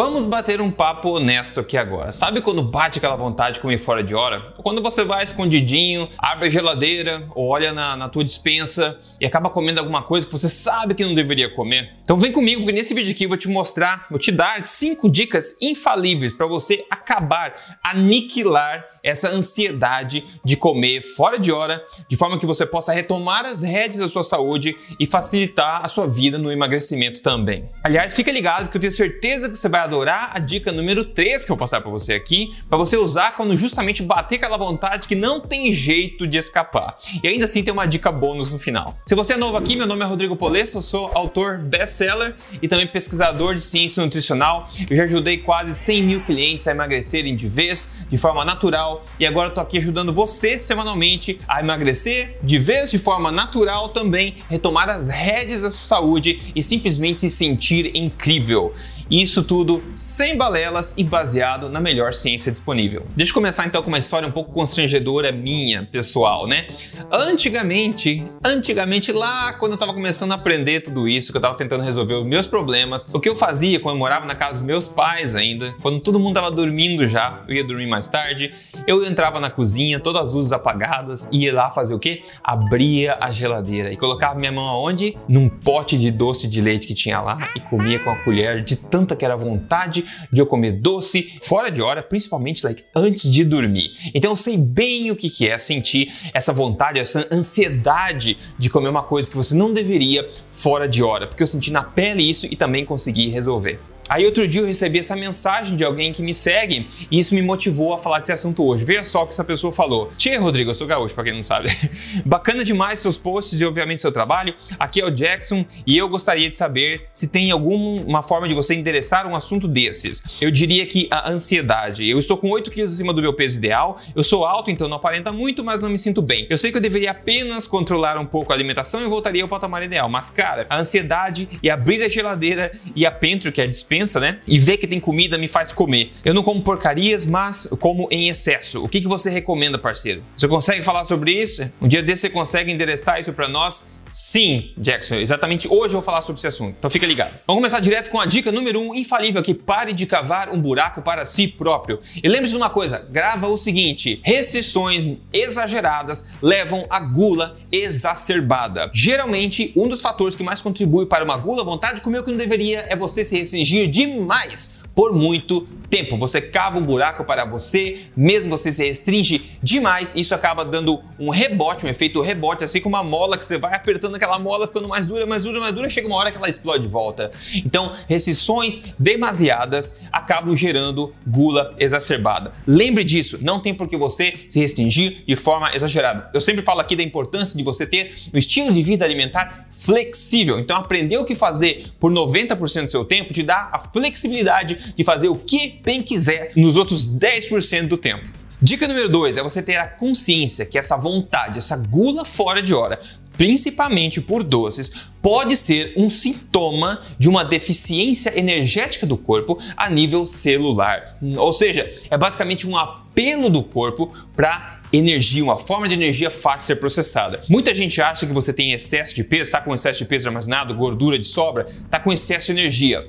[0.00, 2.12] Vamos bater um papo honesto aqui agora.
[2.12, 4.54] Sabe quando bate aquela vontade de comer fora de hora?
[4.62, 9.50] Quando você vai escondidinho, abre a geladeira ou olha na, na tua dispensa e acaba
[9.50, 11.94] comendo alguma coisa que você sabe que não deveria comer?
[12.02, 15.10] Então vem comigo que nesse vídeo aqui eu vou te mostrar, vou te dar cinco
[15.10, 22.38] dicas infalíveis para você acabar, aniquilar essa ansiedade de comer fora de hora, de forma
[22.38, 26.52] que você possa retomar as rédeas da sua saúde e facilitar a sua vida no
[26.52, 27.68] emagrecimento também.
[27.82, 31.44] Aliás, fica ligado porque eu tenho certeza que você vai adorar a dica número 3
[31.44, 35.08] que eu vou passar para você aqui, para você usar quando justamente bater aquela vontade
[35.08, 36.96] que não tem jeito de escapar.
[37.22, 38.96] E ainda assim tem uma dica bônus no final.
[39.06, 42.68] Se você é novo aqui, meu nome é Rodrigo Polesso, eu sou autor best-seller e
[42.68, 44.68] também pesquisador de ciência nutricional.
[44.88, 49.24] Eu já ajudei quase 100 mil clientes a emagrecerem de vez, de forma natural, e
[49.24, 54.90] agora estou aqui ajudando você semanalmente a emagrecer de vez, de forma natural também, retomar
[54.90, 58.74] as rédeas da sua saúde e simplesmente se sentir incrível.
[59.10, 63.06] Isso tudo sem balelas e baseado na melhor ciência disponível.
[63.16, 66.66] Deixa eu começar então com uma história um pouco constrangedora minha, pessoal, né?
[67.10, 71.82] Antigamente, antigamente lá quando eu estava começando a aprender tudo isso, que eu estava tentando
[71.82, 74.86] resolver os meus problemas, o que eu fazia quando eu morava na casa dos meus
[74.86, 78.52] pais ainda, quando todo mundo estava dormindo já, eu ia dormir mais tarde,
[78.86, 82.22] eu entrava na cozinha, todas as luzes apagadas, ia lá fazer o quê?
[82.44, 85.16] Abria a geladeira e colocava minha mão aonde?
[85.26, 88.76] Num pote de doce de leite que tinha lá e comia com a colher de
[88.76, 93.30] tanto tanta que era vontade de eu comer doce fora de hora, principalmente like, antes
[93.30, 93.92] de dormir.
[94.12, 98.88] Então eu sei bem o que, que é sentir essa vontade, essa ansiedade de comer
[98.88, 102.46] uma coisa que você não deveria fora de hora, porque eu senti na pele isso
[102.46, 103.78] e também consegui resolver.
[104.08, 107.42] Aí outro dia eu recebi essa mensagem de alguém que me segue e isso me
[107.42, 108.84] motivou a falar desse assunto hoje.
[108.84, 110.10] Veja só o que essa pessoa falou.
[110.16, 111.68] Tia Rodrigo, eu sou gaúcho, pra quem não sabe.
[112.24, 114.54] Bacana demais seus posts e obviamente seu trabalho.
[114.78, 118.74] Aqui é o Jackson e eu gostaria de saber se tem alguma forma de você
[118.74, 120.38] endereçar um assunto desses.
[120.40, 122.08] Eu diria que a ansiedade.
[122.08, 124.96] Eu estou com 8 quilos acima do meu peso ideal, eu sou alto, então não
[124.96, 126.46] aparenta muito, mas não me sinto bem.
[126.48, 129.82] Eu sei que eu deveria apenas controlar um pouco a alimentação e voltaria ao patamar
[129.82, 130.08] ideal.
[130.08, 133.97] Mas, cara, a ansiedade e abrir a geladeira e a pentro, que é a dispensa,
[133.98, 134.38] dispensa, né?
[134.46, 136.10] E ver que tem comida me faz comer.
[136.24, 138.84] Eu não como porcarias, mas como em excesso.
[138.84, 140.22] O que, que você recomenda, parceiro?
[140.36, 141.68] Você consegue falar sobre isso?
[141.80, 143.97] Um dia desse você consegue endereçar isso para nós?
[144.10, 147.32] Sim, Jackson, exatamente hoje eu vou falar sobre esse assunto, então fica ligado.
[147.46, 150.60] Vamos começar direto com a dica número 1, um, infalível, que pare de cavar um
[150.60, 151.98] buraco para si próprio.
[152.22, 158.90] E lembre-se de uma coisa, grava o seguinte, restrições exageradas levam a gula exacerbada.
[158.92, 162.30] Geralmente, um dos fatores que mais contribui para uma gula, vontade de comer o que
[162.30, 166.16] não deveria, é você se restringir demais por muito tempo.
[166.18, 171.30] Você cava um buraco para você, mesmo você se restringe demais, isso acaba dando um
[171.30, 174.88] rebote, um efeito rebote, assim como uma mola que você vai apertando aquela mola, ficando
[174.88, 177.30] mais dura, mais dura, mais dura, chega uma hora que ela explode de volta.
[177.64, 182.52] Então, restrições demasiadas acabam gerando gula exacerbada.
[182.66, 186.30] Lembre disso, não tem por que você se restringir de forma exagerada.
[186.34, 190.58] Eu sempre falo aqui da importância de você ter um estilo de vida alimentar flexível.
[190.58, 195.04] Então, aprender o que fazer por 90% do seu tempo te dá a flexibilidade de
[195.04, 198.28] fazer o que bem quiser nos outros 10% do tempo.
[198.60, 202.74] Dica número 2 é você ter a consciência que essa vontade, essa gula fora de
[202.74, 202.98] hora,
[203.36, 210.26] principalmente por doces, pode ser um sintoma de uma deficiência energética do corpo a nível
[210.26, 211.16] celular.
[211.36, 216.58] Ou seja, é basicamente um apelo do corpo para energia, uma forma de energia fácil
[216.58, 217.40] de ser processada.
[217.48, 220.74] Muita gente acha que você tem excesso de peso, está com excesso de peso armazenado,
[220.74, 223.06] gordura de sobra, está com excesso de energia.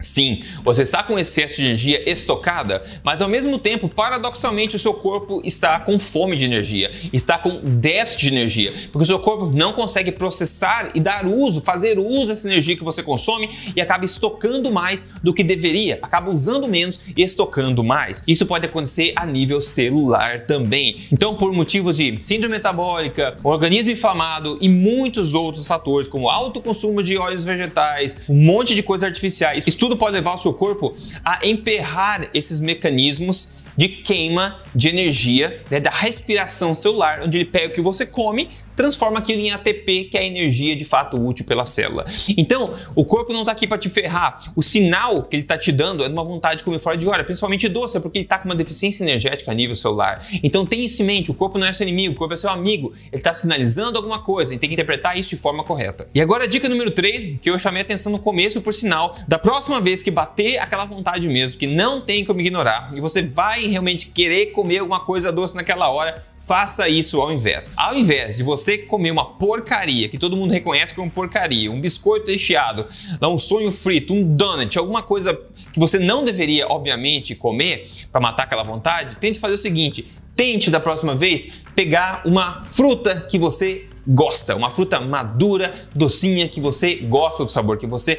[0.00, 4.94] Sim, você está com excesso de energia estocada, mas ao mesmo tempo, paradoxalmente, o seu
[4.94, 9.50] corpo está com fome de energia, está com déficit de energia, porque o seu corpo
[9.54, 14.04] não consegue processar e dar uso, fazer uso dessa energia que você consome e acaba
[14.04, 18.22] estocando mais do que deveria, acaba usando menos e estocando mais.
[18.26, 20.96] Isso pode acontecer a nível celular também.
[21.12, 27.02] Então, por motivos de síndrome metabólica, organismo inflamado e muitos outros fatores, como alto consumo
[27.02, 30.96] de óleos vegetais, um monte de coisas artificiais, isso tudo pode levar o seu corpo
[31.24, 37.66] a emperrar esses mecanismos de queima de energia, né, da respiração celular, onde ele pega
[37.66, 38.48] o que você come,
[38.80, 42.02] transforma aquilo em ATP, que é a energia de fato útil pela célula.
[42.34, 44.50] Então, o corpo não está aqui para te ferrar.
[44.56, 47.06] O sinal que ele está te dando é de uma vontade de comer fora de
[47.06, 50.26] hora, principalmente doce, é porque ele está com uma deficiência energética a nível celular.
[50.42, 52.48] Então, tenha isso em mente: o corpo não é seu inimigo, o corpo é seu
[52.48, 52.94] amigo.
[53.12, 56.08] Ele está sinalizando alguma coisa, e tem que interpretar isso de forma correta.
[56.14, 59.38] E agora, a dica número 3, que eu chamei atenção no começo, por sinal, da
[59.38, 63.66] próxima vez que bater aquela vontade mesmo, que não tem como ignorar, e você vai
[63.66, 67.72] realmente querer comer alguma coisa doce naquela hora, faça isso ao invés.
[67.76, 72.30] Ao invés de você comer uma porcaria que todo mundo reconhece como porcaria, um biscoito
[72.30, 72.86] recheado,
[73.22, 75.38] um sonho frito, um donut, alguma coisa
[75.72, 80.70] que você não deveria, obviamente, comer para matar aquela vontade, tente fazer o seguinte: tente
[80.70, 86.96] da próxima vez pegar uma fruta que você gosta, uma fruta madura, docinha, que você
[86.96, 88.18] gosta do sabor, que você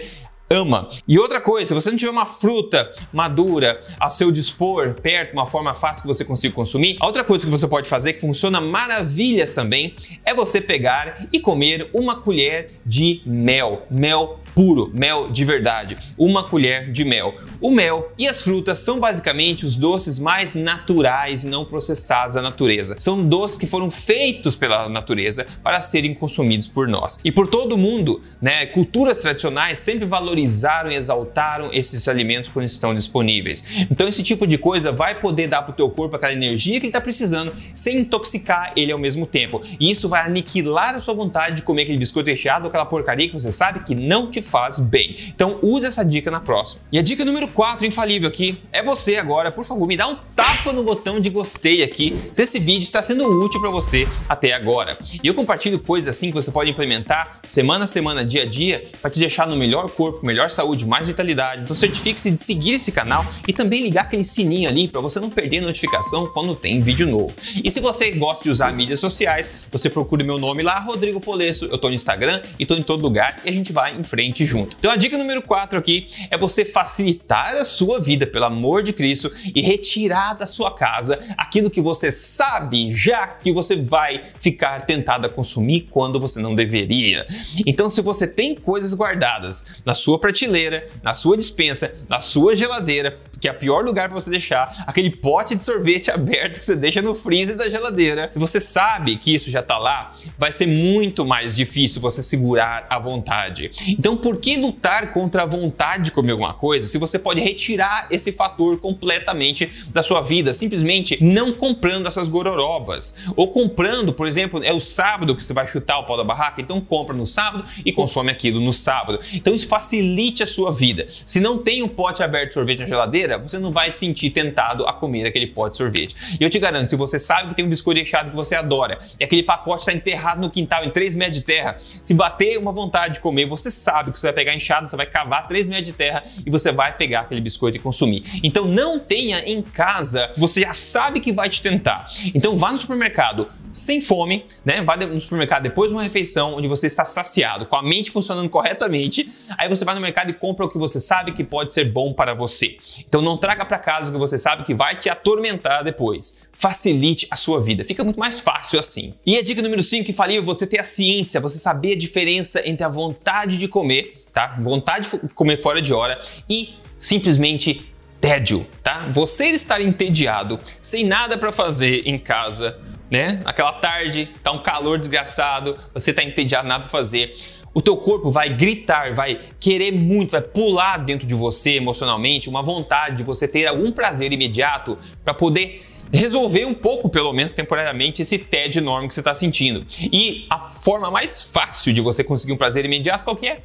[0.51, 0.89] ama.
[1.07, 5.45] E outra coisa, se você não tiver uma fruta madura a seu dispor, perto, uma
[5.45, 8.59] forma fácil que você consiga consumir, a outra coisa que você pode fazer, que funciona
[8.59, 9.95] maravilhas também,
[10.25, 13.87] é você pegar e comer uma colher de mel.
[13.89, 17.33] Mel puro, mel de verdade, uma colher de mel.
[17.61, 22.41] O mel e as frutas são basicamente os doces mais naturais e não processados da
[22.41, 22.95] natureza.
[22.97, 27.19] São doces que foram feitos pela natureza para serem consumidos por nós.
[27.23, 32.95] E por todo mundo, né, culturas tradicionais sempre valorizaram e exaltaram esses alimentos quando estão
[32.95, 33.63] disponíveis.
[33.91, 36.87] Então esse tipo de coisa vai poder dar para o teu corpo aquela energia que
[36.87, 39.61] ele está precisando sem intoxicar ele ao mesmo tempo.
[39.79, 43.27] E isso vai aniquilar a sua vontade de comer aquele biscoito recheado ou aquela porcaria
[43.27, 45.13] que você sabe que não te faz bem.
[45.27, 46.81] Então use essa dica na próxima.
[46.91, 50.15] E a dica número 4, infalível aqui, é você agora, por favor, me dá um
[50.41, 54.53] tapa no botão de gostei aqui se esse vídeo está sendo útil para você até
[54.53, 54.97] agora.
[55.23, 58.89] E eu compartilho coisas assim que você pode implementar semana a semana, dia a dia,
[59.03, 61.61] para te deixar no melhor corpo, melhor saúde, mais vitalidade.
[61.61, 65.29] Então certifique-se de seguir esse canal e também ligar aquele sininho ali para você não
[65.29, 67.35] perder notificação quando tem vídeo novo.
[67.63, 71.65] E se você gosta de usar mídias sociais, você procura meu nome lá, Rodrigo Polesso.
[71.65, 74.43] Eu estou no Instagram e estou em todo lugar e a gente vai em frente
[74.43, 74.75] junto.
[74.79, 78.91] Então a dica número 4 aqui é você facilitar a sua vida, pelo amor de
[78.91, 84.81] Cristo, e retirar da sua casa aquilo que você sabe já que você vai ficar
[84.81, 87.25] tentado a consumir quando você não deveria.
[87.65, 93.19] Então, se você tem coisas guardadas na sua prateleira, na sua dispensa, na sua geladeira,
[93.41, 96.75] que é o pior lugar para você deixar, aquele pote de sorvete aberto que você
[96.75, 100.67] deixa no freezer da geladeira, se você sabe que isso já está lá, vai ser
[100.67, 103.71] muito mais difícil você segurar a vontade.
[103.87, 108.07] Então, por que lutar contra a vontade de comer alguma coisa se você pode retirar
[108.11, 114.63] esse fator completamente da sua vida, simplesmente não comprando essas gororobas ou comprando, por exemplo,
[114.63, 117.63] é o sábado que você vai chutar o pau da barraca, então compra no sábado
[117.85, 119.19] e consome aquilo no sábado.
[119.33, 121.05] Então isso facilite a sua vida.
[121.07, 124.29] Se não tem um pote aberto de sorvete na geladeira, você não vai se sentir
[124.31, 126.15] tentado a comer aquele pote de sorvete.
[126.39, 128.99] E eu te garanto, se você sabe que tem um biscoito recheado que você adora
[129.19, 132.71] e aquele pacote está enterrado no quintal em 3 metros de terra, se bater uma
[132.71, 135.87] vontade de comer, você sabe que você vai pegar enxada, você vai cavar 3 metros
[135.87, 138.21] de terra e você vai pegar aquele biscoito e consumir.
[138.43, 140.00] Então não tenha em casa,
[140.37, 142.05] você já sabe que vai te tentar.
[142.33, 144.81] Então vá no supermercado, sem fome, né?
[144.83, 148.49] Vai no supermercado depois de uma refeição onde você está saciado, com a mente funcionando
[148.49, 149.29] corretamente.
[149.57, 152.13] Aí você vai no mercado e compra o que você sabe que pode ser bom
[152.13, 152.77] para você.
[153.07, 156.41] Então não traga para casa o que você sabe que vai te atormentar depois.
[156.51, 157.85] Facilite a sua vida.
[157.85, 159.13] Fica muito mais fácil assim.
[159.25, 161.97] E a dica número 5 que falei é você ter a ciência, você saber a
[161.97, 164.57] diferença entre a vontade de comer, tá?
[164.61, 166.19] Vontade de comer fora de hora
[166.49, 167.90] e simplesmente
[168.21, 169.09] tédio, tá?
[169.11, 172.79] Você estar entediado, sem nada para fazer em casa
[173.11, 173.41] né?
[173.43, 177.37] Aquela tarde, tá um calor desgraçado, você tá entediado, nada para fazer.
[177.73, 182.63] O teu corpo vai gritar, vai querer muito, vai pular dentro de você emocionalmente, uma
[182.63, 188.21] vontade de você ter algum prazer imediato para poder resolver um pouco, pelo menos temporariamente,
[188.21, 189.85] esse tédio enorme que você está sentindo.
[190.11, 193.59] E a forma mais fácil de você conseguir um prazer imediato qual que é?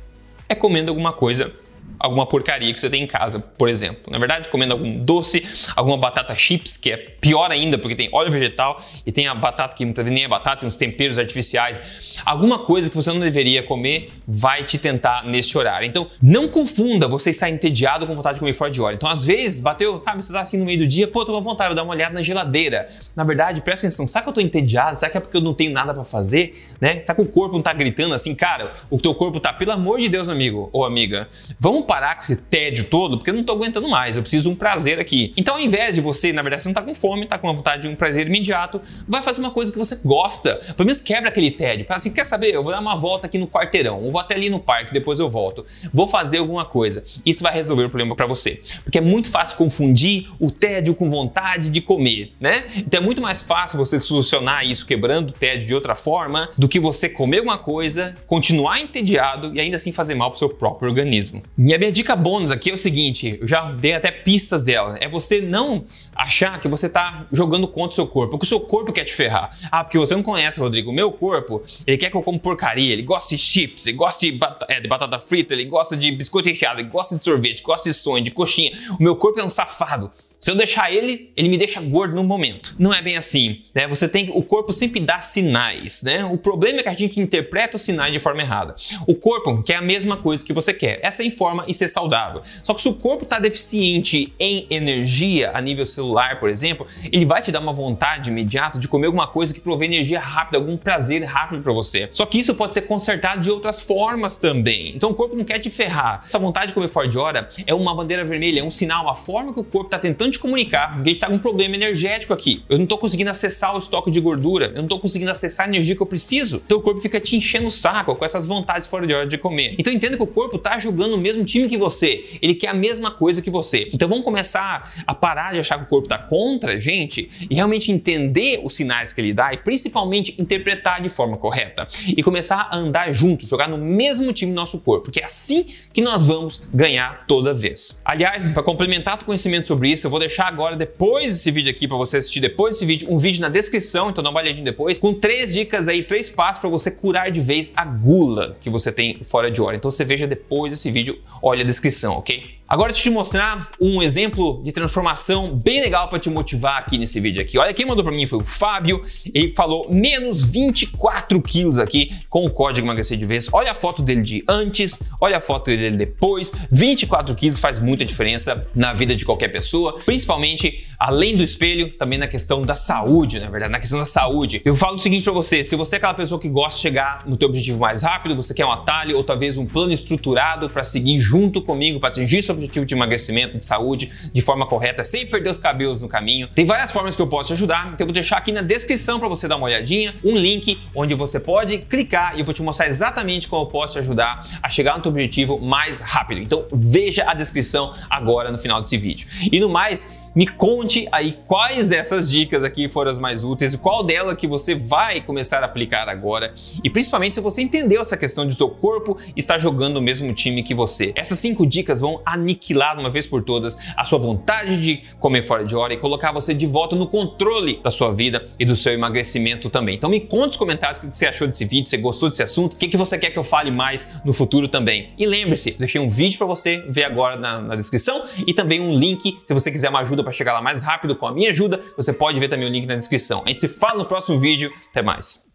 [0.49, 1.53] É comendo alguma coisa
[1.99, 4.11] alguma porcaria que você tem em casa, por exemplo.
[4.11, 5.45] Na verdade, comendo algum doce,
[5.75, 9.75] alguma batata chips, que é pior ainda, porque tem óleo vegetal e tem a batata
[9.75, 11.81] que muitas vezes nem é batata, tem uns temperos artificiais.
[12.25, 15.87] Alguma coisa que você não deveria comer vai te tentar nesse horário.
[15.87, 18.95] Então, não confunda você estar entediado com vontade de comer fora de hora.
[18.95, 21.41] Então, às vezes, bateu, sabe, você tá assim no meio do dia, pô, tô com
[21.41, 22.89] vontade, vou dar uma olhada na geladeira.
[23.15, 24.99] Na verdade, presta atenção, será que eu tô entediado?
[24.99, 26.55] Será que é porque eu não tenho nada para fazer?
[26.81, 27.01] Né?
[27.05, 29.99] Será que o corpo não tá gritando assim, cara, o teu corpo tá, pelo amor
[29.99, 31.29] de Deus, amigo ou amiga,
[31.59, 34.49] vamos parar com esse tédio todo, porque eu não tô aguentando mais, eu preciso de
[34.49, 35.33] um prazer aqui.
[35.37, 37.55] Então, ao invés de você, na verdade, você não tá com fome, tá com uma
[37.55, 40.55] vontade de um prazer imediato, vai fazer uma coisa que você gosta.
[40.77, 41.87] Pelo menos quebra aquele tédio.
[41.87, 42.55] Fala assim, quer saber?
[42.55, 45.19] Eu vou dar uma volta aqui no quarteirão, eu vou até ali no parque, depois
[45.19, 45.65] eu volto.
[45.93, 47.05] Vou fazer alguma coisa.
[47.25, 48.63] Isso vai resolver o problema para você.
[48.85, 52.65] Porque é muito fácil confundir o tédio com vontade de comer, né?
[52.77, 56.69] Então é muito mais fácil você solucionar isso quebrando o tédio de outra forma do
[56.69, 60.89] que você comer uma coisa, continuar entediado e ainda assim fazer mal pro seu próprio
[60.89, 61.43] organismo.
[61.67, 65.09] Minha, minha dica bônus aqui é o seguinte, eu já dei até pistas dela, é
[65.09, 68.93] você não achar que você está jogando contra o seu corpo, porque o seu corpo
[68.93, 69.51] quer te ferrar.
[69.69, 72.93] Ah, porque você não conhece, Rodrigo, o meu corpo, ele quer que eu como porcaria,
[72.93, 76.13] ele gosta de chips, ele gosta de, bat é, de batata frita, ele gosta de
[76.13, 78.71] biscoito recheado, ele gosta de sorvete, gosta de sonho, de coxinha.
[79.01, 80.13] O meu corpo é um safado.
[80.39, 82.77] Se eu deixar ele, ele me deixa gordo no momento.
[82.79, 83.89] Não é bem assim, né?
[83.89, 86.25] Você tem o corpo sempre dá sinais, né?
[86.27, 88.77] O problema é que a gente interpreta os sinais de forma errada.
[89.07, 92.43] O corpo quer a mesma coisa que você quer, essa em forma e ser saudável.
[92.63, 97.25] Só que se o corpo está deficiente em energia a nível celular, por exemplo, ele
[97.25, 100.77] vai te dar uma vontade imediata de comer alguma coisa que provê energia rápida, algum
[100.77, 102.11] prazer rápido para você.
[102.13, 104.95] Só que isso pode ser consertado de outras formas também.
[104.95, 106.23] Então o corpo não quer te ferrar.
[106.25, 109.15] Essa vontade de comer fora de hora é uma bandeira vermelha, é um sinal, a
[109.15, 111.75] forma que o corpo está tentando te comunicar, porque a gente está com um problema
[111.75, 112.63] energético aqui.
[112.69, 115.69] Eu não estou conseguindo acessar o estoque de gordura, eu não estou conseguindo acessar a
[115.69, 116.63] energia que eu preciso.
[116.71, 119.75] O corpo fica te enchendo o saco com essas vontades fora de hora de comer.
[119.79, 122.75] Então entenda que o corpo está jogando o mesmo time que você, ele quer a
[122.75, 123.89] mesma coisa que você.
[123.93, 127.55] Então vamos começar a parar de achar que o corpo está contra a gente e
[127.55, 132.69] realmente entender os sinais que ele dá e principalmente interpretar de forma correta e começar
[132.71, 136.27] a andar junto, jogar no mesmo time do nosso corpo, porque é assim que nós
[136.27, 138.01] vamos ganhar toda vez.
[138.05, 141.87] Aliás, para complementar o conhecimento sobre isso, eu vou deixar agora depois desse vídeo aqui
[141.87, 144.99] para você assistir depois desse vídeo, um vídeo na descrição, então dá uma olhadinha depois,
[144.99, 148.91] com três dicas aí, três passos para você curar de vez a gula que você
[148.91, 149.77] tem fora de hora.
[149.77, 152.56] Então você veja depois desse vídeo, olha a descrição, ok?
[152.69, 156.99] Agora deixa eu te mostrar um exemplo de transformação bem legal para te motivar aqui
[156.99, 157.57] nesse vídeo aqui.
[157.57, 159.01] Olha, quem mandou para mim foi o Fábio,
[159.33, 163.49] ele falou menos 24 quilos aqui com o código emagrecer de vez.
[163.53, 166.53] Olha a foto dele de antes, olha a foto dele depois.
[166.73, 172.19] 24 quilos faz muita diferença na vida de qualquer pessoa, principalmente além do espelho, também
[172.19, 174.61] na questão da saúde, na verdade, na questão da saúde.
[174.65, 177.23] Eu falo o seguinte para você, se você é aquela pessoa que gosta de chegar
[177.27, 180.83] no teu objetivo mais rápido, você quer um atalho ou talvez um plano estruturado para
[180.83, 185.27] seguir junto comigo para atingir seu objetivo de emagrecimento, de saúde, de forma correta, sem
[185.27, 186.49] perder os cabelos no caminho.
[186.55, 189.19] Tem várias formas que eu posso te ajudar, então eu vou deixar aqui na descrição
[189.19, 192.63] para você dar uma olhadinha, um link onde você pode clicar e eu vou te
[192.63, 196.41] mostrar exatamente como eu posso te ajudar a chegar no teu objetivo mais rápido.
[196.41, 199.27] Então veja a descrição agora no final desse vídeo.
[199.51, 203.79] E no mais, me conte aí quais dessas dicas aqui foram as mais úteis e
[203.79, 206.53] qual dela que você vai começar a aplicar agora
[206.85, 210.63] e principalmente se você entendeu essa questão de seu corpo estar jogando o mesmo time
[210.63, 211.13] que você.
[211.17, 215.65] Essas cinco dicas vão aniquilar uma vez por todas a sua vontade de comer fora
[215.65, 218.93] de hora e colocar você de volta no controle da sua vida e do seu
[218.93, 219.95] emagrecimento também.
[219.95, 222.75] Então me conte nos comentários o que você achou desse vídeo, se gostou desse assunto,
[222.75, 225.09] o que você quer que eu fale mais no futuro também.
[225.19, 228.93] E lembre-se, deixei um vídeo para você ver agora na, na descrição e também um
[228.99, 231.81] link se você quiser uma ajuda para chegar lá mais rápido com a minha ajuda,
[231.97, 233.43] você pode ver também o link na descrição.
[233.45, 234.73] A gente se fala no próximo vídeo.
[234.91, 235.47] Até mais.